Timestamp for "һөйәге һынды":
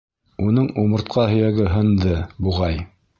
1.33-2.17